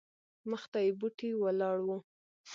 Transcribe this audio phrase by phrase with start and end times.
[0.49, 1.97] مخته یې بوټې ولاړ وو.